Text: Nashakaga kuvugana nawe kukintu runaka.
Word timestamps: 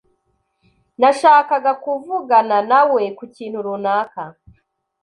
Nashakaga 0.99 1.71
kuvugana 1.83 2.57
nawe 2.69 3.01
kukintu 3.17 3.57
runaka. 3.65 4.23